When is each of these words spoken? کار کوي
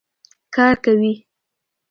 کار 0.55 0.73
کوي 0.83 1.13